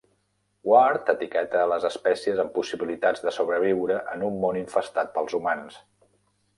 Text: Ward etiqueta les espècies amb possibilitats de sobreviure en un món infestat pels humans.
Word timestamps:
Ward 0.69 1.11
etiqueta 1.13 1.65
les 1.73 1.85
espècies 1.91 2.41
amb 2.45 2.51
possibilitats 2.57 3.23
de 3.27 3.35
sobreviure 3.39 4.01
en 4.17 4.27
un 4.33 4.43
món 4.47 4.61
infestat 4.67 5.17
pels 5.19 5.41
humans. 5.41 5.83